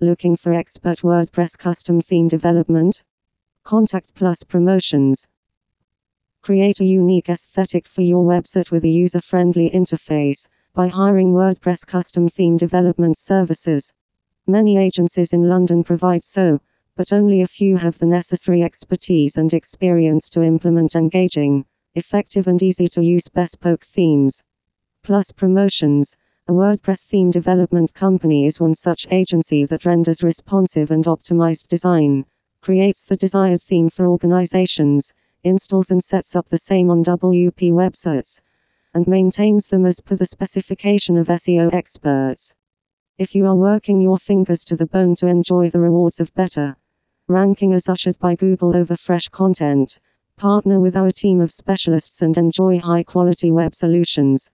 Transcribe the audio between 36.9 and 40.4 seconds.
WP websites, and maintains them as per the